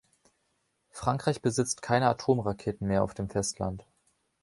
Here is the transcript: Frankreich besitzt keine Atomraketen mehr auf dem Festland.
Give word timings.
Frankreich 0.89 1.43
besitzt 1.43 1.83
keine 1.83 2.07
Atomraketen 2.07 2.87
mehr 2.87 3.03
auf 3.03 3.13
dem 3.13 3.29
Festland. 3.29 3.85